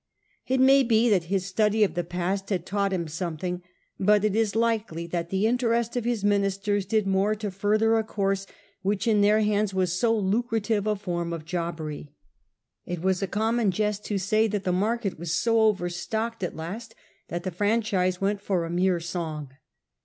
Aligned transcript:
It 0.47 0.59
may 0.59 0.81
be 0.81 1.09
that 1.09 1.25
his 1.25 1.45
study 1.45 1.83
of 1.83 1.93
the 1.93 2.03
past 2.03 2.49
had 2.49 2.65
taught 2.65 2.91
him 2.91 3.07
something; 3.07 3.61
but 3.99 4.25
it 4.25 4.35
is 4.35 4.55
likely 4.55 5.05
that 5.05 5.29
the 5.29 5.45
interest 5.45 5.95
of 5.95 6.05
his 6.05 6.23
ministers 6.23 6.87
did 6.87 7.05
more 7.05 7.35
to 7.35 7.51
further 7.51 7.95
a 7.99 8.03
course 8.03 8.47
which 8.81 9.05
in 9.05 9.21
their 9.21 9.41
hands 9.41 9.75
was 9.75 9.93
so 9.93 10.17
lucrative 10.17 10.87
a 10.87 10.95
form 10.95 11.31
of 11.31 11.45
jobbery. 11.45 12.15
It 12.83 13.03
was 13.03 13.21
a 13.21 13.27
common 13.27 13.69
jest 13.69 14.03
to 14.05 14.17
say 14.17 14.47
that 14.47 14.63
the 14.63 14.71
market 14.71 15.19
was 15.19 15.31
so 15.35 15.61
overstocked 15.61 16.41
at 16.41 16.55
last 16.55 16.95
that 17.27 17.43
the 17.43 17.51
franchise 17.51 18.19
went 18.19 18.41
for 18.41 18.65
a 18.65 18.71
mere 18.71 18.99
song. 18.99 19.51